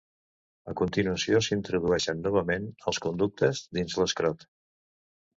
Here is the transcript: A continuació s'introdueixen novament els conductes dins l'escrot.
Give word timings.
A 0.71 0.73
continuació 0.79 1.41
s'introdueixen 1.47 2.23
novament 2.27 2.65
els 2.91 2.99
conductes 3.07 3.61
dins 3.79 3.99
l'escrot. 4.03 4.47